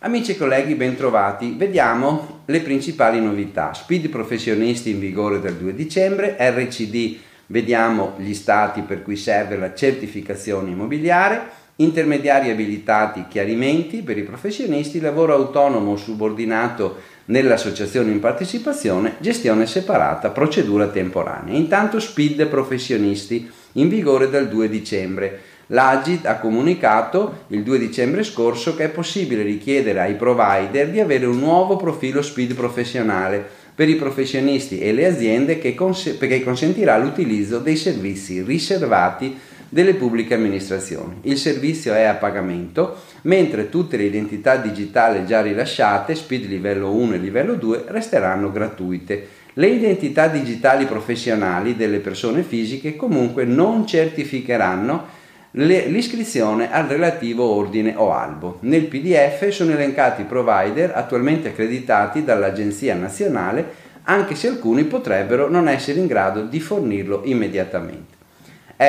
[0.00, 1.54] Amici e colleghi, bentrovati.
[1.56, 3.72] Vediamo le principali novità.
[3.72, 9.72] Speed professionisti in vigore dal 2 dicembre, RCD, vediamo gli stati per cui serve la
[9.74, 19.66] certificazione immobiliare, intermediari abilitati, chiarimenti per i professionisti, lavoro autonomo subordinato nell'associazione in partecipazione, gestione
[19.66, 21.54] separata, procedura temporanea.
[21.54, 25.40] Intanto Speed professionisti in vigore dal 2 dicembre.
[25.68, 31.24] L'Agit ha comunicato il 2 dicembre scorso che è possibile richiedere ai provider di avere
[31.24, 36.98] un nuovo profilo SPID professionale per i professionisti e le aziende che, cons- che consentirà
[36.98, 39.38] l'utilizzo dei servizi riservati
[39.72, 41.20] delle pubbliche amministrazioni.
[41.22, 47.14] Il servizio è a pagamento, mentre tutte le identità digitali già rilasciate, SPID livello 1
[47.14, 49.28] e livello 2, resteranno gratuite.
[49.54, 55.06] Le identità digitali professionali delle persone fisiche comunque non certificheranno
[55.52, 58.58] l'iscrizione al relativo ordine o albo.
[58.60, 65.66] Nel PDF sono elencati i provider attualmente accreditati dall'Agenzia nazionale, anche se alcuni potrebbero non
[65.66, 68.20] essere in grado di fornirlo immediatamente.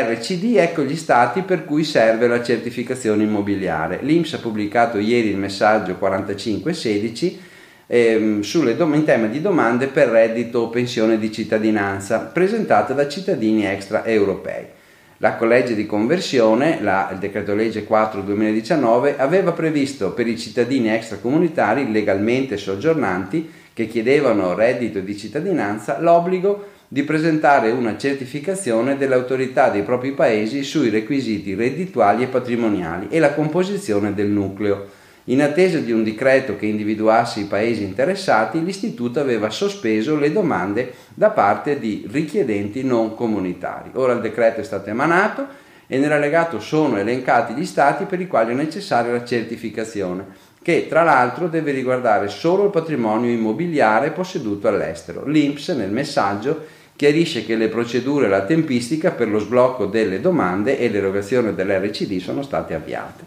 [0.00, 3.98] RCD ecco gli stati per cui serve la certificazione immobiliare.
[4.00, 7.40] L'INPS ha pubblicato ieri il messaggio 4516
[7.86, 13.06] ehm, sulle dom- in tema di domande per reddito o pensione di cittadinanza presentate da
[13.06, 14.64] cittadini extraeuropei.
[15.18, 20.88] La collegio di conversione, la, il decreto legge 4 2019, aveva previsto per i cittadini
[20.88, 29.80] extracomunitari legalmente soggiornanti che chiedevano reddito di cittadinanza l'obbligo di presentare una certificazione dell'autorità dei
[29.80, 34.88] propri paesi sui requisiti reddituali e patrimoniali e la composizione del nucleo
[35.24, 40.92] in attesa di un decreto che individuasse i paesi interessati, l'Istituto aveva sospeso le domande
[41.14, 43.92] da parte di richiedenti non comunitari.
[43.94, 45.46] Ora il decreto è stato emanato
[45.86, 50.26] e nell'allegato sono elencati gli stati per i quali è necessaria la certificazione,
[50.60, 55.24] che tra l'altro deve riguardare solo il patrimonio immobiliare posseduto all'estero.
[55.24, 60.78] L'INPS nel messaggio chiarisce che le procedure e la tempistica per lo sblocco delle domande
[60.78, 63.24] e l'erogazione dell'RCD sono state avviate.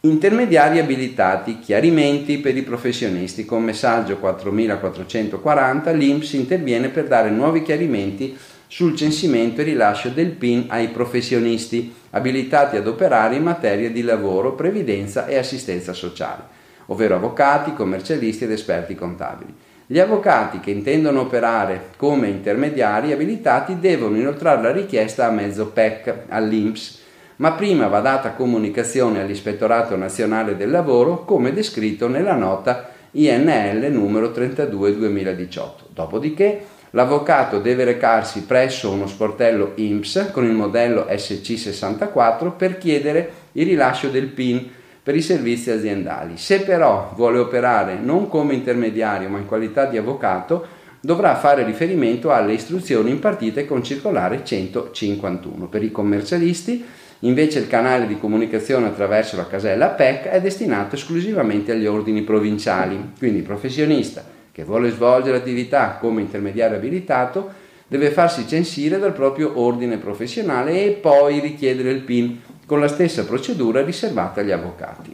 [0.00, 3.46] Intermediari abilitati, chiarimenti per i professionisti.
[3.46, 10.66] Con messaggio 4440 l'INPS interviene per dare nuovi chiarimenti sul censimento e rilascio del PIN
[10.68, 16.42] ai professionisti abilitati ad operare in materia di lavoro, previdenza e assistenza sociale,
[16.88, 19.54] ovvero avvocati, commercialisti ed esperti contabili.
[19.92, 26.26] Gli avvocati che intendono operare come intermediari abilitati devono inoltrare la richiesta a mezzo PEC
[26.28, 27.00] all'INPS
[27.38, 34.30] ma prima va data comunicazione all'Ispettorato Nazionale del Lavoro come descritto nella nota INL numero
[34.30, 35.88] 32 2018.
[35.92, 43.66] Dopodiché l'avvocato deve recarsi presso uno sportello IMSS con il modello SC64 per chiedere il
[43.66, 44.70] rilascio del PIN
[45.10, 46.36] per i servizi aziendali.
[46.36, 50.64] Se però vuole operare non come intermediario ma in qualità di avvocato,
[51.00, 55.66] dovrà fare riferimento alle istruzioni impartite con circolare 151.
[55.66, 56.84] Per i commercialisti
[57.22, 63.12] Invece il canale di comunicazione attraverso la casella PEC è destinato esclusivamente agli ordini provinciali,
[63.18, 67.52] quindi il professionista che vuole svolgere attività come intermediario abilitato
[67.86, 73.24] deve farsi censire dal proprio ordine professionale e poi richiedere il PIN con la stessa
[73.24, 75.12] procedura riservata agli avvocati.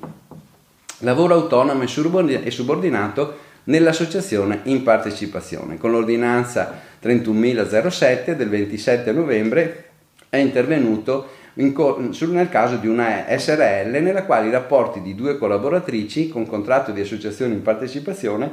[0.98, 5.78] Lavoro autonomo e subordinato nell'associazione in partecipazione.
[5.78, 9.84] Con l'ordinanza 31.007 del 27 novembre
[10.28, 16.46] è intervenuto nel caso di una SRL nella quale i rapporti di due collaboratrici con
[16.46, 18.50] contratto di associazione in partecipazione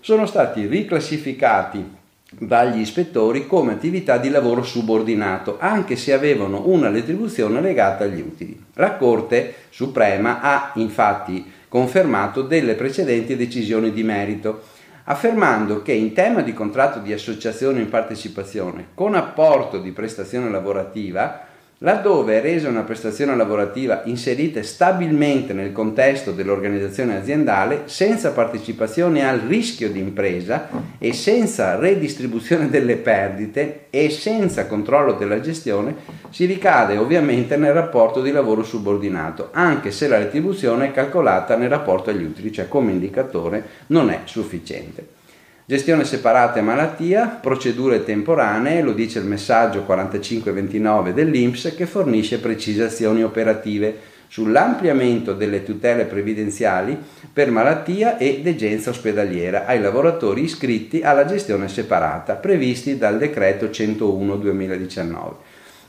[0.00, 1.84] sono stati riclassificati
[2.30, 8.60] dagli ispettori come attività di lavoro subordinato, anche se avevano una retribuzione legata agli utili.
[8.74, 14.62] La Corte Suprema ha infatti confermato delle precedenti decisioni di merito,
[15.04, 21.45] affermando che in tema di contratto di associazione in partecipazione con apporto di prestazione lavorativa
[21.80, 29.40] Laddove è resa una prestazione lavorativa inserita stabilmente nel contesto dell'organizzazione aziendale, senza partecipazione al
[29.40, 35.96] rischio di impresa e senza redistribuzione delle perdite e senza controllo della gestione,
[36.30, 41.68] si ricade ovviamente nel rapporto di lavoro subordinato, anche se la retribuzione è calcolata nel
[41.68, 45.15] rapporto agli utili, cioè come indicatore non è sufficiente.
[45.68, 53.24] Gestione separata e malattia, procedure temporanee, lo dice il messaggio 4529 dell'INPS che fornisce precisazioni
[53.24, 53.98] operative
[54.28, 56.96] sull'ampliamento delle tutele previdenziali
[57.32, 64.36] per malattia e degenza ospedaliera ai lavoratori iscritti alla gestione separata previsti dal decreto 101
[64.36, 65.34] 2019.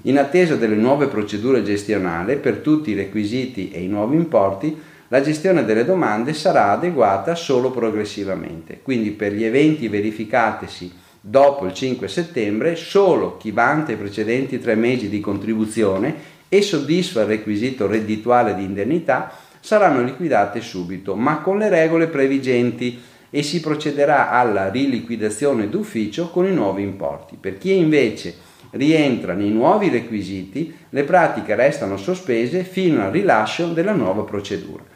[0.04, 4.76] In attesa delle nuove procedure gestionali, per tutti i requisiti e i nuovi importi,
[5.10, 8.82] la gestione delle domande sarà adeguata solo progressivamente.
[8.82, 14.76] Quindi per gli eventi verificatisi dopo il 5 settembre, solo chi vanta i precedenti tre
[14.76, 21.58] mesi di contribuzione e soddisfa il requisito reddituale di indennità saranno liquidate subito, ma con
[21.58, 27.38] le regole previgenti e si procederà alla riliquidazione d'ufficio con i nuovi importi.
[27.40, 28.36] Per chi invece
[28.72, 34.96] rientra nei nuovi requisiti, le pratiche restano sospese fino al rilascio della nuova procedura.